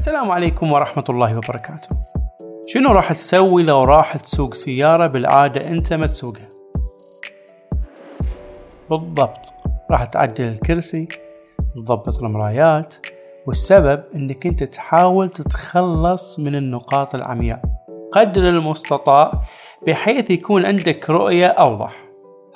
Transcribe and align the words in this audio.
السلام 0.00 0.30
عليكم 0.30 0.72
ورحمة 0.72 1.04
الله 1.08 1.36
وبركاته. 1.36 1.88
شنو 2.68 2.92
راح 2.92 3.12
تسوي 3.12 3.62
لو 3.62 3.84
راح 3.84 4.16
تسوق 4.16 4.54
سيارة 4.54 5.06
بالعادة 5.06 5.68
أنت 5.68 5.92
ما 5.92 6.06
تسوقها؟ 6.06 6.48
بالضبط. 8.90 9.38
راح 9.90 10.04
تعدل 10.04 10.44
الكرسي 10.44 11.08
تضبط 11.74 12.18
المرايات 12.18 12.94
والسبب 13.46 14.04
إنك 14.14 14.46
أنت 14.46 14.64
تحاول 14.64 15.28
تتخلص 15.28 16.38
من 16.38 16.54
النقاط 16.54 17.14
العمياء. 17.14 17.62
قدر 18.12 18.48
المستطاع 18.48 19.32
بحيث 19.86 20.30
يكون 20.30 20.66
عندك 20.66 21.10
رؤية 21.10 21.46
أوضح. 21.46 21.96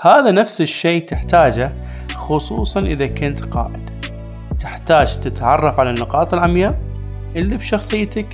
هذا 0.01 0.31
نفس 0.31 0.61
الشيء 0.61 1.07
تحتاجه 1.07 1.71
خصوصا 2.15 2.81
إذا 2.81 3.07
كنت 3.07 3.45
قائد. 3.45 3.91
تحتاج 4.61 5.21
تتعرف 5.21 5.81
على 5.81 5.91
النقاط 5.91 6.35
العمياء 6.35 6.94
اللي 7.37 7.57
بشخصيتك 7.57 8.27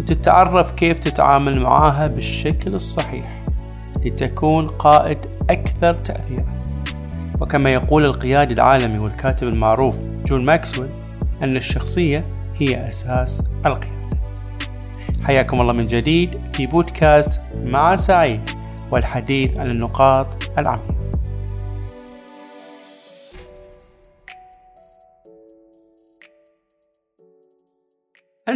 وتتعرف 0.00 0.74
كيف 0.74 0.98
تتعامل 0.98 1.60
معاها 1.60 2.06
بالشكل 2.06 2.74
الصحيح 2.74 3.44
لتكون 4.04 4.66
قائد 4.66 5.18
أكثر 5.50 5.92
تأثيرا. 5.92 6.60
وكما 7.40 7.72
يقول 7.72 8.04
القيادي 8.04 8.54
العالمي 8.54 8.98
والكاتب 8.98 9.48
المعروف 9.48 9.96
جون 10.26 10.44
ماكسويل 10.44 10.90
أن 11.42 11.56
الشخصية 11.56 12.20
هي 12.58 12.88
أساس 12.88 13.42
القيادة. 13.66 13.96
حياكم 15.24 15.60
الله 15.60 15.72
من 15.72 15.86
جديد 15.86 16.40
في 16.52 16.66
بودكاست 16.66 17.40
مع 17.64 17.96
سعيد 17.96 18.50
والحديث 18.90 19.56
عن 19.56 19.70
النقاط 19.70 20.50
العامة 20.58 20.95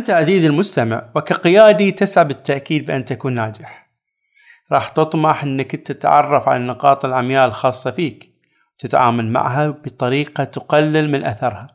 أنت 0.00 0.10
عزيزي 0.10 0.46
المستمع 0.46 1.10
وكقيادي 1.14 1.92
تسعى 1.92 2.24
بالتأكيد 2.24 2.86
بأن 2.86 3.04
تكون 3.04 3.34
ناجح 3.34 3.90
راح 4.72 4.88
تطمح 4.88 5.42
أنك 5.42 5.70
تتعرف 5.76 6.48
على 6.48 6.56
النقاط 6.56 7.04
العمياء 7.04 7.48
الخاصة 7.48 7.90
فيك 7.90 8.30
تتعامل 8.78 9.28
معها 9.28 9.68
بطريقة 9.68 10.44
تقلل 10.44 11.10
من 11.10 11.24
أثرها 11.24 11.66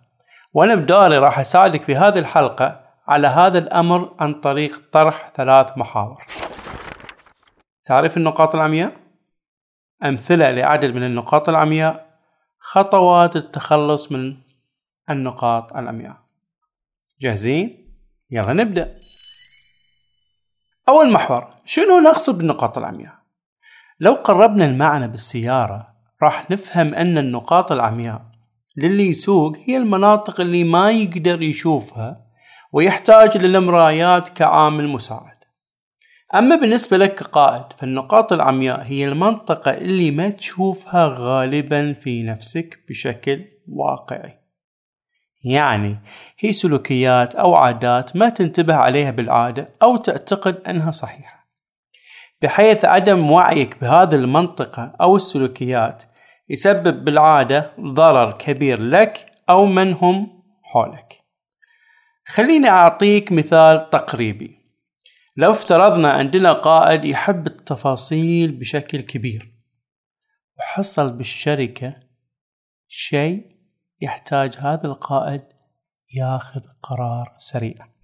وأنا 0.54 0.76
بدوري 0.76 1.18
راح 1.18 1.40
أساعدك 1.40 1.82
في 1.82 1.96
هذه 1.96 2.20
الحلقة 2.20 2.82
على 3.08 3.28
هذا 3.28 3.58
الأمر 3.58 4.16
عن 4.20 4.34
طريق 4.34 4.82
طرح 4.92 5.32
ثلاث 5.36 5.78
محاور 5.78 6.26
تعرف 7.84 8.18
النقاط 8.18 8.56
العمياء؟ 8.56 8.92
أمثلة 10.04 10.52
لعدد 10.52 10.96
من 10.96 11.04
النقاط 11.04 11.50
العمياء 11.50 12.06
خطوات 12.60 13.36
التخلص 13.36 14.12
من 14.12 14.38
النقاط 15.10 15.74
العمياء 15.78 16.18
جاهزين؟ 17.22 17.85
يلا 18.32 18.54
نبدأ. 18.54 18.94
أول 20.90 21.12
محور 21.12 21.48
شنو 21.66 22.00
نقصد 22.00 22.38
بالنقاط 22.38 22.78
العمياء؟ 22.78 23.14
لو 24.00 24.14
قربنا 24.14 24.66
المعنى 24.66 25.08
بالسيارة 25.08 25.88
راح 26.24 26.52
نفهم 26.52 26.94
أن 26.94 27.18
النقاط 27.18 27.72
العمياء 27.72 28.22
للي 28.78 29.08
يسوق 29.08 29.58
هي 29.66 29.78
المناطق 29.78 30.42
اللي 30.42 30.64
ما 30.64 30.92
يقدر 30.92 31.42
يشوفها 31.42 32.26
ويحتاج 32.74 33.38
للمرايات 33.38 34.30
كعامل 34.30 34.88
مساعد. 34.88 35.36
أما 36.36 36.56
بالنسبة 36.56 36.98
لك 36.98 37.16
كقائد 37.16 37.66
فالنقاط 37.78 38.34
العمياء 38.34 38.82
هي 38.84 39.08
المنطقة 39.08 39.72
اللي 39.72 40.12
ما 40.12 40.30
تشوفها 40.30 41.16
غالبا 41.18 41.94
في 41.94 42.24
نفسك 42.24 42.80
بشكل 42.90 43.46
واقعي. 43.68 44.45
يعني 45.46 46.00
هي 46.40 46.52
سلوكيات 46.54 47.36
أو 47.36 47.56
عادات 47.56 48.16
ما 48.16 48.30
تنتبه 48.30 48.76
عليها 48.76 49.12
بالعادة 49.12 49.70
أو 49.84 49.98
تعتقد 49.98 50.62
أنها 50.68 50.92
صحيحة. 50.92 51.46
بحيث 52.42 52.86
عدم 52.86 53.32
وعيك 53.32 53.82
بهذه 53.82 54.16
المنطقة 54.16 54.96
أو 55.02 55.16
السلوكيات 55.16 56.04
يسبب 56.50 57.06
بالعادة 57.06 57.72
ضرر 57.80 58.32
كبير 58.32 58.82
لك 58.82 59.32
أو 59.50 59.66
من 59.66 59.94
هم 59.94 60.44
حولك. 60.64 61.22
خليني 62.28 62.70
أعطيك 62.70 63.32
مثال 63.32 63.90
تقريبي. 63.90 64.66
لو 65.38 65.52
افترضنا 65.52 66.12
عندنا 66.12 66.54
قائد 66.54 67.06
يحب 67.06 67.48
التفاصيل 67.48 68.52
بشكل 68.52 69.02
كبير 69.02 69.52
وحصل 70.60 71.14
بالشركة 71.14 71.96
شيء 72.88 73.55
يحتاج 74.02 74.56
هذا 74.60 74.88
القائد 74.88 75.44
ياخذ 76.14 76.62
قرار 76.84 77.34
سريع. 77.38 77.96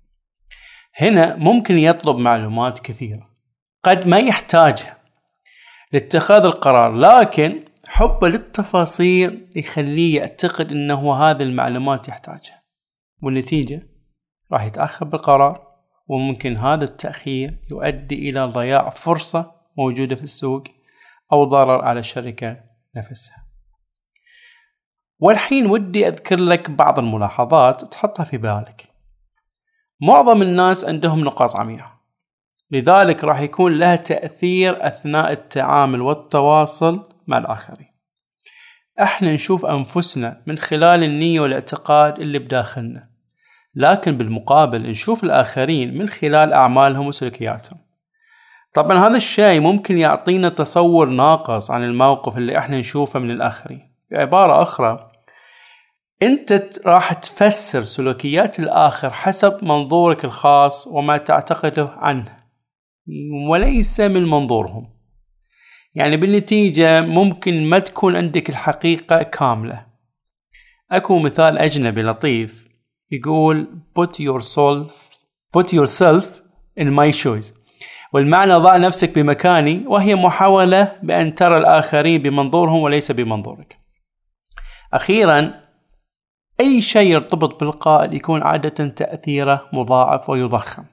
هنا 1.01 1.35
ممكن 1.35 1.77
يطلب 1.77 2.17
معلومات 2.17 2.79
كثيرة 2.79 3.29
قد 3.83 4.07
ما 4.07 4.19
يحتاجها 4.19 4.97
لاتخاذ 5.91 6.45
القرار 6.45 6.95
لكن 6.95 7.65
حبه 7.87 8.27
للتفاصيل 8.27 9.51
يخليه 9.55 10.19
يعتقد 10.19 10.71
إنه 10.71 11.13
هذه 11.13 11.43
المعلومات 11.43 12.07
يحتاجها 12.07 12.63
والنتيجة 13.23 13.87
راح 14.51 14.63
يتأخر 14.63 15.05
بالقرار 15.05 15.67
وممكن 16.07 16.57
هذا 16.57 16.83
التأخير 16.83 17.57
يؤدي 17.71 18.29
إلى 18.29 18.45
ضياع 18.45 18.89
فرصة 18.89 19.51
موجودة 19.77 20.15
في 20.15 20.23
السوق 20.23 20.63
أو 21.33 21.43
ضرر 21.43 21.85
على 21.85 21.99
الشركة 21.99 22.57
نفسها. 22.95 23.40
والحين 25.21 25.65
ودي 25.65 26.07
أذكر 26.07 26.39
لك 26.39 26.71
بعض 26.71 26.99
الملاحظات 26.99 27.83
تحطها 27.85 28.23
في 28.23 28.37
بالك. 28.37 28.93
معظم 30.01 30.41
الناس 30.41 30.85
عندهم 30.85 31.19
نقاط 31.19 31.59
عمياء. 31.59 31.91
لذلك 32.71 33.23
راح 33.23 33.39
يكون 33.39 33.77
لها 33.77 33.95
تأثير 33.95 34.87
أثناء 34.87 35.31
التعامل 35.31 36.01
والتواصل 36.01 37.09
مع 37.27 37.37
الآخرين. 37.37 37.91
إحنا 39.01 39.33
نشوف 39.33 39.65
أنفسنا 39.65 40.41
من 40.47 40.57
خلال 40.57 41.03
النية 41.03 41.39
والاعتقاد 41.39 42.19
اللي 42.19 42.39
بداخلنا. 42.39 43.09
لكن 43.75 44.17
بالمقابل 44.17 44.89
نشوف 44.89 45.23
الآخرين 45.23 45.97
من 45.97 46.07
خلال 46.07 46.53
أعمالهم 46.53 47.07
وسلوكياتهم. 47.07 47.79
طبعا 48.73 49.07
هذا 49.07 49.17
الشيء 49.17 49.59
ممكن 49.59 49.97
يعطينا 49.97 50.49
تصور 50.49 51.09
ناقص 51.09 51.71
عن 51.71 51.83
الموقف 51.83 52.37
اللي 52.37 52.57
إحنا 52.57 52.79
نشوفه 52.79 53.19
من 53.19 53.31
الآخرين. 53.31 53.91
بعبارة 54.11 54.61
أخرى 54.61 55.10
انت 56.23 56.79
راح 56.85 57.13
تفسر 57.13 57.83
سلوكيات 57.83 58.59
الآخر 58.59 59.09
حسب 59.09 59.63
منظورك 59.63 60.25
الخاص 60.25 60.87
وما 60.87 61.17
تعتقده 61.17 61.89
عنه. 61.97 62.37
وليس 63.49 63.99
من 63.99 64.23
منظورهم. 64.23 64.93
يعني 65.95 66.17
بالنتيجة 66.17 67.01
ممكن 67.01 67.63
ما 67.63 67.79
تكون 67.79 68.15
عندك 68.15 68.49
الحقيقة 68.49 69.23
كاملة. 69.23 69.85
أكو 70.91 71.19
مثال 71.19 71.57
أجنبي 71.57 72.03
لطيف. 72.03 72.67
يقول 73.11 73.67
put 73.99 74.11
yourself 74.19 74.91
put 75.57 75.73
yourself 75.73 76.25
in 76.79 76.87
my 76.87 77.11
shoes. 77.23 77.61
والمعنى 78.13 78.53
ضع 78.53 78.77
نفسك 78.77 79.19
بمكاني 79.19 79.83
وهي 79.87 80.15
محاولة 80.15 80.99
بأن 81.03 81.35
ترى 81.35 81.57
الآخرين 81.57 82.21
بمنظورهم 82.21 82.79
وليس 82.79 83.11
بمنظورك. 83.11 83.77
أخيرا 84.93 85.61
أي 86.61 86.81
شيء 86.81 87.11
يرتبط 87.11 87.59
بالقائد 87.59 88.13
يكون 88.13 88.43
عادة 88.43 88.87
تأثيره 88.87 89.69
مضاعف 89.73 90.29
ويضخم. 90.29 90.83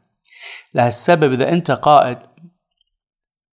لهالسبب 0.75 1.33
إذا 1.33 1.49
أنت 1.49 1.71
قائد 1.71 2.19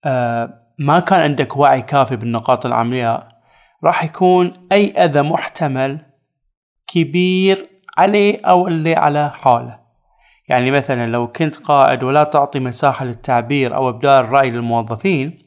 آه 0.05 0.61
ما 0.79 0.99
كان 0.99 1.19
عندك 1.19 1.57
وعي 1.57 1.81
كافي 1.81 2.15
بالنقاط 2.15 2.65
العمياء 2.65 3.27
راح 3.83 4.03
يكون 4.03 4.67
أي 4.72 5.05
أذى 5.05 5.22
محتمل 5.22 5.99
كبير 6.87 7.69
عليه 7.97 8.45
أو 8.45 8.67
اللي 8.67 8.95
على 8.95 9.29
حاله. 9.29 9.79
يعني 10.47 10.72
مثلا 10.72 11.07
لو 11.07 11.28
كنت 11.28 11.55
قائد 11.55 12.03
ولا 12.03 12.23
تعطي 12.23 12.59
مساحة 12.59 13.05
للتعبير 13.05 13.75
أو 13.75 13.90
إبداء 13.90 14.22
الرأي 14.22 14.51
للموظفين 14.51 15.45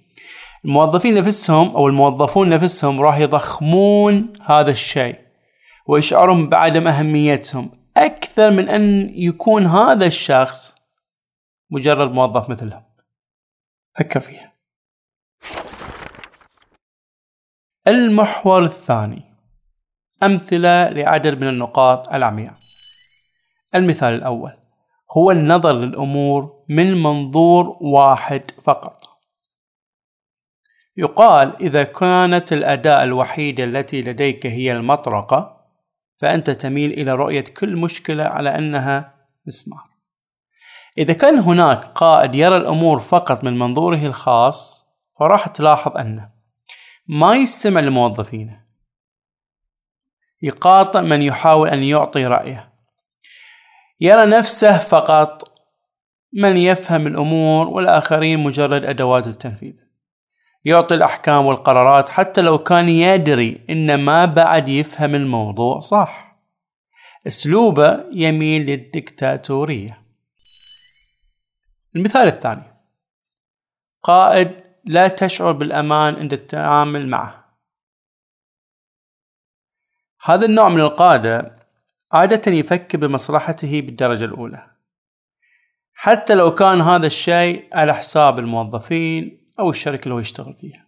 الموظفين 0.64 1.14
نفسهم 1.14 1.76
أو 1.76 1.86
الموظفون 1.86 2.48
نفسهم 2.48 3.00
راح 3.00 3.18
يضخمون 3.18 4.32
هذا 4.44 4.70
الشيء. 4.70 5.27
ويشعرهم 5.88 6.48
بعدم 6.48 6.88
أهميتهم. 6.88 7.70
أكثر 7.96 8.50
من 8.50 8.68
أن 8.68 9.08
يكون 9.14 9.66
هذا 9.66 10.06
الشخص 10.06 10.74
مجرد 11.70 12.10
موظف 12.10 12.50
مثلهم. 12.50 12.82
فكر 13.98 14.20
فيها. 14.20 14.52
المحور 17.88 18.64
الثاني. 18.64 19.22
أمثلة 20.22 20.88
لعدد 20.88 21.40
من 21.40 21.48
النقاط 21.48 22.08
العمياء. 22.08 22.54
المثال 23.74 24.14
الأول. 24.14 24.52
هو 25.16 25.30
النظر 25.30 25.72
للأمور 25.72 26.64
من 26.68 27.02
منظور 27.02 27.76
واحد 27.80 28.50
فقط. 28.64 28.96
يقال 30.96 31.62
إذا 31.62 31.82
كانت 31.82 32.52
الأداة 32.52 33.04
الوحيدة 33.04 33.64
التي 33.64 34.02
لديك 34.02 34.46
هي 34.46 34.72
المطرقة 34.72 35.57
فأنت 36.20 36.50
تميل 36.50 36.92
إلى 36.92 37.14
رؤية 37.14 37.44
كل 37.44 37.76
مشكلة 37.76 38.24
على 38.24 38.58
أنها 38.58 39.14
مسمار. 39.46 39.84
إذا 40.98 41.12
كان 41.12 41.38
هناك 41.38 41.84
قائد 41.84 42.34
يرى 42.34 42.56
الأمور 42.56 42.98
فقط 42.98 43.44
من 43.44 43.58
منظوره 43.58 44.06
الخاص 44.06 44.88
فراح 45.18 45.46
تلاحظ 45.46 45.96
أنه 45.96 46.30
ما 47.08 47.36
يستمع 47.36 47.80
لموظفينه. 47.80 48.64
يقاطع 50.42 51.00
من 51.00 51.22
يحاول 51.22 51.68
أن 51.68 51.82
يعطي 51.82 52.26
رأيه. 52.26 52.72
يرى 54.00 54.26
نفسه 54.26 54.78
فقط 54.78 55.58
من 56.32 56.56
يفهم 56.56 57.06
الأمور 57.06 57.68
والآخرين 57.68 58.40
مجرد 58.40 58.84
أدوات 58.84 59.26
التنفيذ. 59.26 59.87
يعطي 60.68 60.94
الأحكام 60.94 61.46
والقرارات 61.46 62.08
حتى 62.08 62.40
لو 62.40 62.58
كان 62.58 62.88
يدري 62.88 63.64
إن 63.70 64.04
ما 64.04 64.24
بعد 64.24 64.68
يفهم 64.68 65.14
الموضوع 65.14 65.80
صح. 65.80 66.38
أسلوبه 67.26 68.04
يميل 68.12 68.66
للدكتاتورية. 68.66 70.02
المثال 71.96 72.28
الثاني. 72.28 72.62
قائد 74.02 74.62
لا 74.84 75.08
تشعر 75.08 75.52
بالأمان 75.52 76.14
عند 76.14 76.32
التعامل 76.32 77.08
معه. 77.08 77.58
هذا 80.24 80.46
النوع 80.46 80.68
من 80.68 80.80
القادة 80.80 81.58
عادة 82.12 82.52
يفكر 82.52 82.98
بمصلحته 82.98 83.80
بالدرجة 83.80 84.24
الأولى. 84.24 84.70
حتى 85.94 86.34
لو 86.34 86.54
كان 86.54 86.80
هذا 86.80 87.06
الشيء 87.06 87.68
على 87.72 87.94
حساب 87.94 88.38
الموظفين 88.38 89.47
أو 89.58 89.70
الشركة 89.70 90.04
اللي 90.04 90.14
هو 90.14 90.18
يشتغل 90.18 90.54
فيها. 90.60 90.86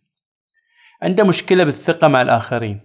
عنده 1.02 1.24
مشكلة 1.24 1.64
بالثقة 1.64 2.08
مع 2.08 2.22
الآخرين. 2.22 2.80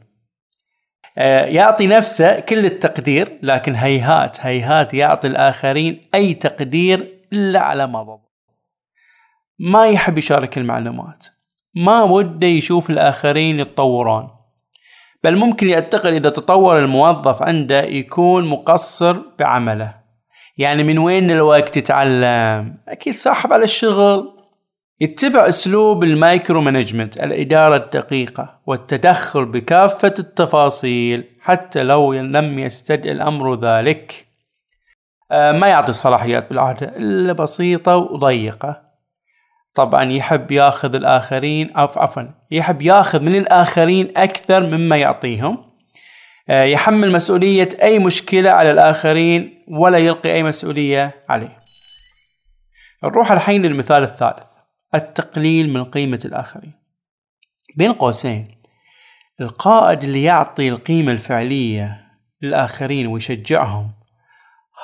آه، 1.18 1.46
يعطي 1.46 1.88
نفسه 1.88 2.40
كل 2.40 2.66
التقدير 2.66 3.40
لكن 3.44 3.76
هيهات 3.76 4.38
هيهات 4.40 4.94
يعطي 4.94 5.28
الآخرين 5.28 6.02
أي 6.16 6.34
تقدير 6.34 7.22
إلا 7.34 7.60
على 7.60 7.88
ما 7.88 8.04
ضبط. 8.04 8.32
ما 9.60 9.88
يحب 9.88 10.18
يشارك 10.18 10.58
المعلومات. 10.58 11.26
ما 11.76 12.04
وده 12.04 12.48
يشوف 12.48 12.90
الآخرين 12.90 13.60
يتطورون. 13.60 14.30
بل 15.24 15.36
ممكن 15.36 15.70
يعتقد 15.70 16.14
إذا 16.14 16.30
تطور 16.30 16.80
الموظف 16.80 17.42
عنده 17.42 17.84
يكون 17.84 18.48
مقصر 18.48 19.22
بعمله. 19.40 19.96
يعني 20.58 20.84
من 20.84 20.98
وين 20.98 21.32
الوقت 21.32 21.78
يتعلم؟ 21.78 22.78
أكيد 22.88 23.14
صاحب 23.14 23.54
على 23.54 23.64
الشغل. 23.64 24.35
يتبع 25.00 25.48
أسلوب 25.48 26.04
ال 26.04 26.62
micromanagement 26.62 27.18
الإدارة 27.18 27.76
الدقيقة 27.76 28.60
والتدخل 28.66 29.46
بكافة 29.46 30.14
التفاصيل 30.20 31.24
حتى 31.42 31.84
لو 31.84 32.14
لم 32.14 32.60
يستدعي 32.60 33.12
الأمر 33.12 33.60
ذلك. 33.66 34.26
آه، 35.32 35.52
ما 35.52 35.68
يعطي 35.68 35.94
صلاحيات 35.94 36.50
بالعادة 36.50 36.88
إلا 36.88 37.34
بسيطة 37.34 37.98
وضيقة. 37.98 38.82
طبعا 39.76 40.12
يحب 40.12 40.52
ياخذ 40.52 40.96
الآخرين 40.96 41.72
عفوا 41.76 42.24
يحب 42.52 42.82
ياخذ 42.82 43.20
من 43.20 43.36
الآخرين 43.36 44.18
أكثر 44.18 44.64
مما 44.64 44.98
يعطيهم. 44.98 45.58
آه، 46.50 46.64
يحمل 46.64 47.12
مسؤولية 47.12 47.70
أي 47.82 48.00
مشكلة 48.00 48.52
على 48.52 48.72
الآخرين 48.72 49.66
ولا 49.68 49.98
يلقي 49.98 50.34
أي 50.34 50.44
مسؤولية 50.44 51.24
عليه. 51.30 51.58
نروح 53.04 53.32
الحين 53.32 53.62
للمثال 53.62 54.04
الثالث. 54.04 54.55
التقليل 54.96 55.74
من 55.74 55.84
قيمة 55.84 56.20
الآخرين. 56.26 56.74
بين 57.76 57.94
قوسين 57.94 58.48
القائد 59.42 60.04
اللي 60.04 60.24
يعطي 60.24 60.70
القيمة 60.70 61.12
الفعلية 61.12 62.08
للآخرين 62.42 63.08
ويشجعهم 63.08 63.92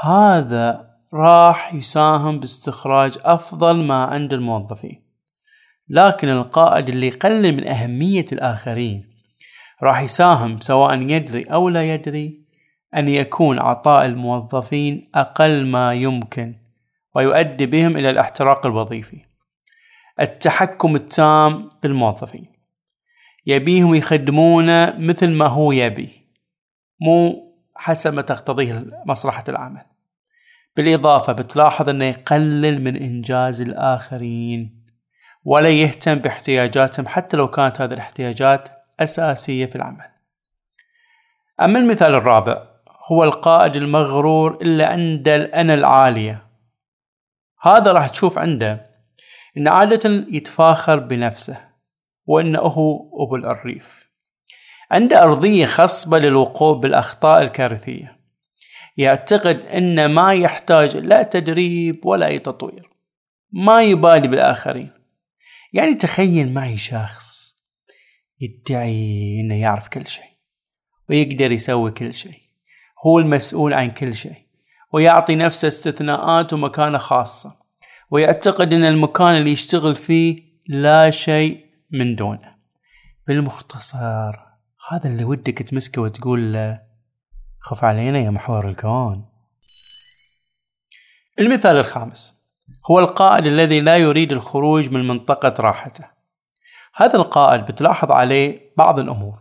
هذا 0.03 0.91
راح 1.13 1.73
يساهم 1.73 2.39
باستخراج 2.39 3.17
أفضل 3.23 3.83
ما 3.83 4.03
عند 4.03 4.33
الموظفين. 4.33 5.01
لكن 5.89 6.29
القائد 6.29 6.89
اللي 6.89 7.07
يقلل 7.07 7.55
من 7.55 7.67
أهمية 7.67 8.25
الآخرين 8.31 9.11
راح 9.83 10.01
يساهم 10.01 10.59
سواء 10.59 11.01
يدري 11.01 11.43
أو 11.43 11.69
لا 11.69 11.93
يدري 11.93 12.41
أن 12.95 13.07
يكون 13.07 13.59
عطاء 13.59 14.05
الموظفين 14.05 15.09
أقل 15.15 15.65
ما 15.65 15.93
يمكن 15.93 16.55
ويؤدي 17.15 17.65
بهم 17.65 17.97
إلى 17.97 18.09
الاحتراق 18.09 18.65
الوظيفي. 18.65 19.30
التحكم 20.21 20.95
التام 20.95 21.71
بالموظفين. 21.83 22.51
يبيهم 23.45 23.95
يخدمونه 23.95 24.93
مثل 24.97 25.29
ما 25.29 25.47
هو 25.47 25.71
يبي 25.71 26.09
مو 27.01 27.51
حسب 27.75 28.13
ما 28.13 28.21
تقتضيه 28.21 28.85
مصلحة 29.05 29.43
العمل. 29.49 29.81
بالإضافة 30.75 31.33
بتلاحظ 31.33 31.89
أنه 31.89 32.05
يقلل 32.05 32.81
من 32.81 32.95
إنجاز 32.95 33.61
الآخرين 33.61 34.85
ولا 35.43 35.69
يهتم 35.69 36.15
باحتياجاتهم 36.15 37.07
حتى 37.07 37.37
لو 37.37 37.47
كانت 37.47 37.81
هذه 37.81 37.93
الاحتياجات 37.93 38.69
أساسية 38.99 39.65
في 39.65 39.75
العمل. 39.75 40.05
أما 41.61 41.79
المثال 41.79 42.15
الرابع 42.15 42.67
هو 43.11 43.23
القائد 43.23 43.75
المغرور 43.75 44.57
إلا 44.61 44.87
عند 44.87 45.27
الأنا 45.27 45.73
العالية. 45.73 46.47
هذا 47.61 47.91
راح 47.91 48.07
تشوف 48.07 48.37
عنده 48.37 48.90
إن 49.57 49.67
عادة 49.67 50.25
يتفاخر 50.29 50.99
بنفسه 50.99 51.69
وإنه 52.25 52.65
أبو 53.13 53.35
الريف 53.35 54.11
عنده 54.91 55.23
أرضية 55.23 55.65
خصبة 55.65 56.19
للوقوع 56.19 56.73
بالأخطاء 56.73 57.41
الكارثية. 57.41 58.17
يعتقد 58.97 59.59
أن 59.59 60.05
ما 60.05 60.33
يحتاج 60.33 60.97
لا 60.97 61.23
تدريب 61.23 62.05
ولا 62.05 62.27
أي 62.27 62.39
تطوير. 62.39 62.89
ما 63.51 63.83
يبالي 63.83 64.27
بالآخرين. 64.27 64.91
يعني 65.73 65.93
تخيل 65.93 66.53
معي 66.53 66.77
شخص 66.77 67.55
يدعي 68.41 69.39
إنه 69.41 69.55
يعرف 69.55 69.87
كل 69.87 70.07
شيء 70.07 70.31
ويقدر 71.09 71.51
يسوي 71.51 71.91
كل 71.91 72.13
شيء. 72.13 72.41
هو 73.05 73.19
المسؤول 73.19 73.73
عن 73.73 73.91
كل 73.91 74.15
شيء 74.15 74.45
ويعطي 74.93 75.35
نفسه 75.35 75.67
استثناءات 75.67 76.53
ومكانة 76.53 76.97
خاصة. 76.97 77.60
ويعتقد 78.11 78.73
إن 78.73 78.83
المكان 78.83 79.35
اللي 79.35 79.51
يشتغل 79.51 79.95
فيه 79.95 80.43
لا 80.67 81.09
شيء 81.09 81.65
من 81.91 82.15
دونه. 82.15 82.55
بالمختصر 83.27 84.39
هذا 84.89 85.09
اللي 85.09 85.23
ودك 85.23 85.57
تمسكه 85.57 86.01
وتقول 86.01 86.53
له 86.53 86.81
خف 87.59 87.83
علينا 87.83 88.19
يا 88.19 88.29
محور 88.29 88.69
الكون. 88.69 89.25
المثال 91.39 91.77
الخامس 91.77 92.41
هو 92.91 92.99
القائد 92.99 93.45
الذي 93.45 93.81
لا 93.81 93.97
يريد 93.97 94.31
الخروج 94.31 94.89
من 94.89 95.07
منطقة 95.07 95.53
راحته. 95.59 96.05
هذا 96.95 97.15
القائد 97.15 97.61
بتلاحظ 97.61 98.11
عليه 98.11 98.73
بعض 98.77 98.99
الأمور. 98.99 99.39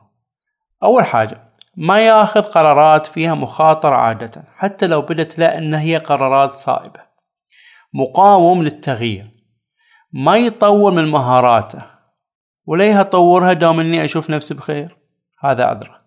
أول 0.82 1.04
حاجة 1.04 1.50
ما 1.76 2.06
ياخذ 2.06 2.42
قرارات 2.42 3.06
فيها 3.06 3.34
مخاطرة 3.34 3.94
عادة 3.94 4.44
حتى 4.56 4.86
لو 4.86 5.02
بدت 5.02 5.38
له 5.38 5.58
أن 5.58 5.74
هي 5.74 5.96
قرارات 5.96 6.50
صائبة. 6.50 7.09
مقاوم 7.94 8.62
للتغيير. 8.62 9.30
ما 10.12 10.36
يطور 10.36 10.92
من 10.92 11.10
مهاراته. 11.10 11.82
وليه 12.66 13.00
أطورها 13.00 13.52
دام 13.52 13.80
أني 13.80 14.04
أشوف 14.04 14.30
نفسي 14.30 14.54
بخير. 14.54 14.96
هذا 15.40 15.64
عذره 15.64 16.00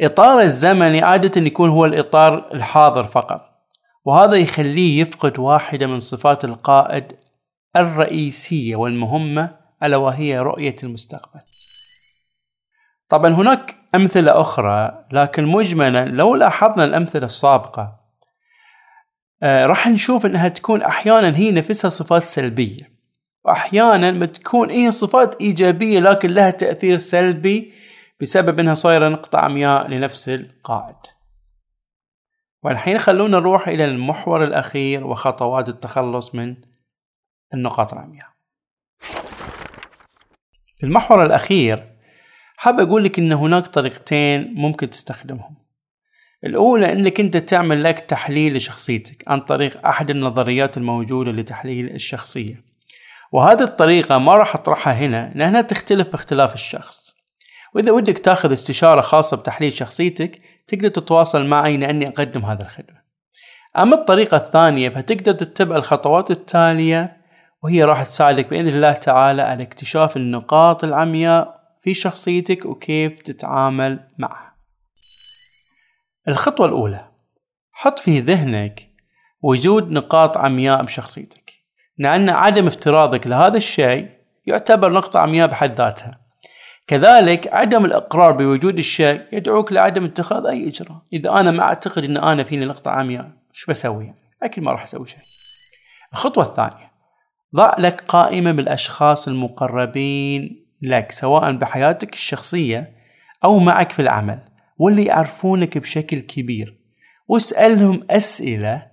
إطار 0.00 0.40
الزمني 0.40 1.02
عادة 1.02 1.40
يكون 1.40 1.70
هو 1.70 1.84
الإطار 1.84 2.54
الحاضر 2.54 3.04
فقط. 3.04 3.48
وهذا 4.04 4.36
يخليه 4.36 5.00
يفقد 5.00 5.38
واحدة 5.38 5.86
من 5.86 5.98
صفات 5.98 6.44
القائد 6.44 7.16
الرئيسية 7.76 8.76
والمهمة 8.76 9.56
ألا 9.82 9.96
وهي 9.96 10.38
رؤية 10.38 10.76
المستقبل. 10.82 11.40
طبعا 13.08 13.34
هناك 13.34 13.76
أمثلة 13.94 14.40
أخرى 14.40 15.04
لكن 15.12 15.44
مجملا 15.46 16.04
لو 16.04 16.34
لاحظنا 16.34 16.84
الأمثلة 16.84 17.24
السابقة 17.24 17.97
آه 19.42 19.66
راح 19.66 19.88
نشوف 19.88 20.26
أنها 20.26 20.48
تكون 20.48 20.82
أحيانا 20.82 21.36
هي 21.36 21.52
نفسها 21.52 21.88
صفات 21.88 22.22
سلبية. 22.22 22.98
وأحيانا 23.44 24.10
بتكون 24.10 24.70
هي 24.70 24.90
صفات 24.90 25.40
إيجابية 25.40 26.00
لكن 26.00 26.30
لها 26.30 26.50
تأثير 26.50 26.98
سلبي 26.98 27.72
بسبب 28.20 28.60
أنها 28.60 28.74
صايرة 28.74 29.08
نقطة 29.08 29.38
عمياء 29.38 29.88
لنفس 29.88 30.28
القائد 30.28 30.96
والحين 32.62 32.98
خلونا 32.98 33.38
نروح 33.38 33.68
إلى 33.68 33.84
المحور 33.84 34.44
الأخير 34.44 35.06
وخطوات 35.06 35.68
التخلص 35.68 36.34
من 36.34 36.56
النقاط 37.54 37.92
العمياء. 37.92 38.28
في 40.78 40.86
المحور 40.86 41.26
الأخير 41.26 41.92
حاب 42.56 42.80
أقول 42.80 43.04
لك 43.04 43.18
إن 43.18 43.32
هناك 43.32 43.66
طريقتين 43.66 44.54
ممكن 44.54 44.90
تستخدمهم. 44.90 45.56
الأولى 46.44 46.92
إنك 46.92 47.20
أنت 47.20 47.36
تعمل 47.36 47.84
لك 47.84 48.00
تحليل 48.00 48.56
لشخصيتك 48.56 49.24
عن 49.28 49.40
طريق 49.40 49.86
أحد 49.86 50.10
النظريات 50.10 50.76
الموجودة 50.76 51.30
لتحليل 51.30 51.94
الشخصية. 51.94 52.62
وهذه 53.32 53.62
الطريقة 53.62 54.18
ما 54.18 54.34
راح 54.34 54.54
أطرحها 54.54 54.92
هنا 54.92 55.32
لأنها 55.34 55.60
تختلف 55.60 56.08
باختلاف 56.08 56.54
الشخص. 56.54 57.14
وإذا 57.74 57.92
ودك 57.92 58.18
تأخذ 58.18 58.52
استشارة 58.52 59.00
خاصة 59.00 59.36
بتحليل 59.36 59.72
شخصيتك 59.72 60.40
تقدر 60.68 60.88
تتواصل 60.88 61.46
معي 61.46 61.76
لأني 61.76 62.08
أقدم 62.08 62.44
هذا 62.44 62.62
الخدمة. 62.62 62.98
أما 63.78 63.94
الطريقة 63.94 64.36
الثانية 64.36 64.88
فتقدر 64.88 65.32
تتبع 65.32 65.76
الخطوات 65.76 66.30
التالية 66.30 67.16
وهي 67.62 67.84
راح 67.84 68.02
تساعدك 68.02 68.50
بإذن 68.50 68.68
الله 68.68 68.92
تعالى 68.92 69.42
على 69.42 69.62
اكتشاف 69.62 70.16
النقاط 70.16 70.84
العمياء 70.84 71.60
في 71.82 71.94
شخصيتك 71.94 72.66
وكيف 72.66 73.20
تتعامل 73.20 74.00
معها. 74.18 74.47
الخطوة 76.28 76.66
الأولى 76.66 77.08
حط 77.72 77.98
في 77.98 78.20
ذهنك 78.20 78.88
وجود 79.42 79.90
نقاط 79.90 80.38
عمياء 80.38 80.82
بشخصيتك. 80.82 81.52
لأن 81.98 82.30
عدم 82.30 82.66
افتراضك 82.66 83.26
لهذا 83.26 83.56
الشيء 83.56 84.08
يعتبر 84.46 84.92
نقطة 84.92 85.20
عمياء 85.20 85.48
بحد 85.48 85.74
ذاتها. 85.74 86.20
كذلك 86.86 87.54
عدم 87.54 87.84
الإقرار 87.84 88.32
بوجود 88.32 88.78
الشيء 88.78 89.22
يدعوك 89.32 89.72
لعدم 89.72 90.04
اتخاذ 90.04 90.46
أي 90.46 90.68
إجراء. 90.68 91.02
إذا 91.12 91.30
أنا 91.30 91.50
ما 91.50 91.62
أعتقد 91.62 92.04
أن 92.04 92.16
أنا 92.16 92.44
فيني 92.44 92.66
نقطة 92.66 92.90
عمياء 92.90 93.30
شو 93.52 93.70
بسوي؟ 93.70 94.14
أكيد 94.42 94.64
ما 94.64 94.72
راح 94.72 94.82
أسوي 94.82 95.06
شيء. 95.06 95.20
الخطوة 96.12 96.44
الثانية 96.44 96.92
ضع 97.56 97.74
لك 97.78 98.00
قائمة 98.00 98.52
بالأشخاص 98.52 99.28
المقربين 99.28 100.66
لك 100.82 101.12
سواء 101.12 101.52
بحياتك 101.52 102.14
الشخصية 102.14 102.92
أو 103.44 103.58
معك 103.58 103.92
في 103.92 104.02
العمل. 104.02 104.47
واللي 104.78 105.04
يعرفونك 105.04 105.78
بشكل 105.78 106.20
كبير 106.20 106.78
واسألهم 107.28 108.06
أسئلة 108.10 108.90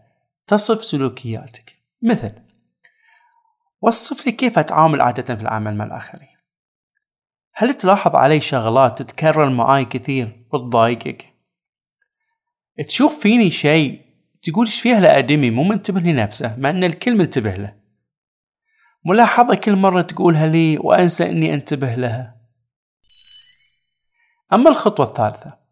تصف 0.48 0.86
سلوكياتك. 0.86 1.80
مثل 2.02 2.32
وصف 3.82 4.26
لي 4.26 4.32
كيف 4.32 4.60
أتعامل 4.60 5.02
عادة 5.02 5.36
في 5.36 5.42
العمل 5.42 5.76
مع 5.76 5.86
الآخرين؟ 5.86 6.36
هل 7.54 7.74
تلاحظ 7.74 8.16
علي 8.16 8.42
شغلات 8.42 9.02
تتكرر 9.02 9.50
معاي 9.50 9.86
كثير 9.86 10.46
وتضايقك؟ 10.54 11.34
تشوف 12.88 13.20
فيني 13.20 13.52
شيء 13.52 14.06
تقول 14.42 14.66
إيش 14.66 14.82
فيها 14.82 15.00
لأدمي 15.00 15.52
مو 15.52 15.64
منتبه 15.64 16.00
لنفسه 16.00 16.56
مع 16.60 16.70
إن 16.70 16.84
الكل 16.84 17.18
منتبه 17.18 17.56
له. 17.56 17.76
ملاحظة 19.06 19.56
كل 19.56 19.76
مرة 19.76 20.02
تقولها 20.02 20.48
لي 20.48 20.78
وأنسى 20.78 21.30
أني 21.30 21.54
أنتبه 21.54 21.96
لها. 21.96 22.36
أما 24.54 24.70
الخطوة 24.70 25.06
الثالثة 25.06 25.65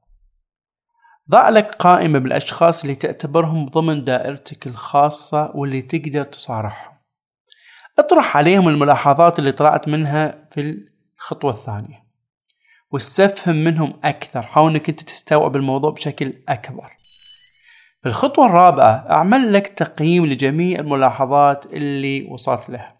ضع 1.29 1.49
لك 1.49 1.75
قائمة 1.75 2.19
بالأشخاص 2.19 2.81
اللي 2.81 2.95
تعتبرهم 2.95 3.65
ضمن 3.65 4.03
دائرتك 4.03 4.67
الخاصة 4.67 5.51
واللي 5.55 5.81
تقدر 5.81 6.23
تصارحهم. 6.23 6.93
اطرح 7.99 8.37
عليهم 8.37 8.69
الملاحظات 8.69 9.39
اللي 9.39 9.51
طلعت 9.51 9.87
منها 9.87 10.49
في 10.51 10.87
الخطوة 11.19 11.51
الثانية 11.51 12.03
واستفهم 12.91 13.55
منهم 13.55 13.99
أكثر. 14.03 14.41
حاول 14.41 14.71
أنك 14.71 14.89
أنت 14.89 15.01
تستوعب 15.01 15.55
الموضوع 15.55 15.91
بشكل 15.91 16.33
أكبر. 16.49 16.91
في 18.01 18.09
الخطوة 18.09 18.45
الرابعة 18.45 19.05
أعمل 19.09 19.53
لك 19.53 19.67
تقييم 19.67 20.25
لجميع 20.25 20.79
الملاحظات 20.79 21.65
اللي 21.65 22.23
وصلت 22.31 22.69
لها. 22.69 22.97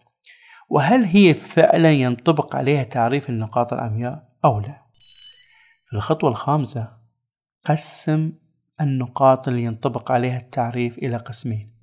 وهل 0.68 1.04
هي 1.04 1.34
فعلا 1.34 1.92
ينطبق 1.92 2.56
عليها 2.56 2.82
تعريف 2.82 3.30
النقاط 3.30 3.72
العمياء 3.72 4.28
أو 4.44 4.60
لا؟ 4.60 4.82
في 5.90 5.96
الخطوة 5.96 6.30
الخامسة 6.30 7.03
قسم 7.64 8.32
النقاط 8.80 9.48
اللي 9.48 9.64
ينطبق 9.64 10.12
عليها 10.12 10.36
التعريف 10.36 10.98
إلى 10.98 11.16
قسمين. 11.16 11.74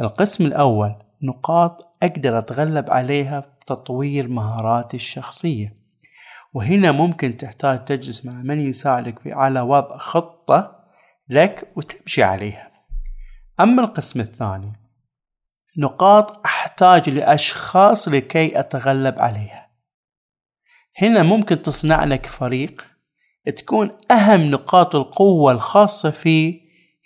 القسم 0.00 0.46
الأول 0.46 0.94
نقاط 1.22 1.96
أقدر 2.02 2.38
أتغلب 2.38 2.90
عليها 2.90 3.40
بتطوير 3.40 4.28
مهاراتي 4.28 4.96
الشخصية. 4.96 5.76
وهنا 6.52 6.92
ممكن 6.92 7.36
تحتاج 7.36 7.84
تجلس 7.84 8.26
مع 8.26 8.32
من 8.32 8.60
يساعدك 8.60 9.18
في 9.18 9.32
على 9.32 9.60
وضع 9.60 9.96
خطة 9.96 10.84
لك 11.28 11.72
وتمشي 11.76 12.22
عليها. 12.22 12.70
أما 13.60 13.82
القسم 13.82 14.20
الثاني 14.20 14.72
نقاط 15.78 16.46
أحتاج 16.46 17.10
لأشخاص 17.10 18.08
لكي 18.08 18.60
أتغلب 18.60 19.18
عليها. 19.18 19.70
هنا 21.02 21.22
ممكن 21.22 21.62
تصنع 21.62 22.04
لك 22.04 22.26
فريق 22.26 22.91
تكون 23.50 23.90
أهم 24.10 24.40
نقاط 24.40 24.94
القوة 24.94 25.52
الخاصة 25.52 26.10
فيه 26.10 26.60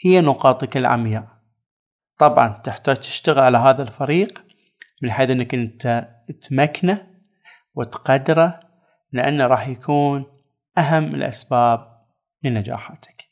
هي 0.05 0.21
نقاطك 0.21 0.76
العمياء. 0.76 1.26
طبعا 2.19 2.61
تحتاج 2.64 2.97
تشتغل 2.97 3.38
على 3.38 3.59
هذا 3.59 3.83
الفريق 3.83 4.45
من 5.02 5.11
حيث 5.11 5.31
أنك 5.31 5.55
أنت 5.55 6.09
تمكنه 6.49 7.07
وتقدره 7.75 8.61
لأنه 9.12 9.47
راح 9.47 9.69
يكون 9.69 10.25
أهم 10.78 11.14
الأسباب 11.14 11.97
لنجاحاتك. 12.43 13.25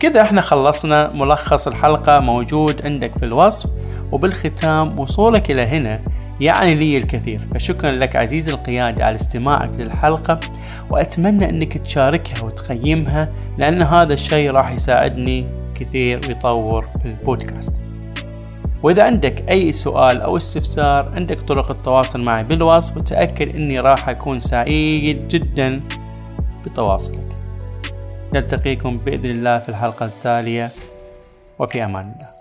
كذا 0.00 0.22
إحنا 0.22 0.40
خلصنا 0.40 1.12
ملخص 1.12 1.66
الحلقة 1.66 2.20
موجود 2.20 2.82
عندك 2.86 3.18
في 3.18 3.24
الوصف 3.24 3.70
وبالختام 4.12 4.98
وصولك 4.98 5.50
إلى 5.50 5.62
هنا 5.62 6.04
يعني 6.42 6.74
لي 6.74 6.96
الكثير. 6.96 7.40
فشكرا 7.54 7.92
لك 7.92 8.16
عزيزي 8.16 8.52
القيادة 8.52 9.04
على 9.04 9.16
استماعك 9.16 9.74
للحلقة 9.74 10.40
وأتمنى 10.90 11.50
أنك 11.50 11.78
تشاركها 11.78 12.44
وتقيمها 12.44 13.30
لأن 13.58 13.82
هذا 13.82 14.14
الشيء 14.14 14.50
راح 14.50 14.70
يساعدني 14.72 15.48
كثير 15.74 16.20
ويطور 16.28 16.88
في 17.02 17.08
البودكاست. 17.08 17.76
وإذا 18.82 19.02
عندك 19.02 19.48
أي 19.48 19.72
سؤال 19.72 20.20
أو 20.20 20.36
استفسار 20.36 21.12
عندك 21.12 21.40
طرق 21.40 21.70
التواصل 21.70 22.20
معي 22.20 22.44
بالوصف 22.44 22.96
وتأكد 22.96 23.56
أني 23.56 23.80
راح 23.80 24.08
أكون 24.08 24.40
سعيد 24.40 25.28
جدا 25.28 25.80
بتواصلك. 26.66 27.34
نلتقيكم 28.34 28.98
بإذن 28.98 29.30
الله 29.30 29.58
في 29.58 29.68
الحلقة 29.68 30.06
التالية 30.06 30.70
وفي 31.58 31.84
أمان 31.84 32.02
الله. 32.02 32.31